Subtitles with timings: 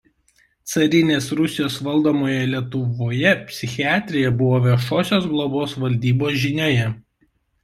[0.69, 6.91] Carinės Rusijos valdomoje Lietuvoje psichiatrija buvo Viešosios globos valdybos žinioje.